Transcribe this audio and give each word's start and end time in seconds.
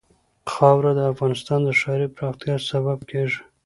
خاوره 0.53 0.91
د 0.95 0.99
افغانستان 1.13 1.59
د 1.63 1.69
ښاري 1.79 2.07
پراختیا 2.15 2.55
سبب 2.71 2.99
کېږي. 3.09 3.39